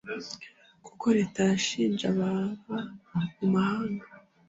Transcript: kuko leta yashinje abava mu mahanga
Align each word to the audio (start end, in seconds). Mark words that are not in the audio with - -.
kuko 0.85 1.05
leta 1.17 1.39
yashinje 1.49 2.03
abava 2.11 2.77
mu 3.37 3.47
mahanga 3.53 4.05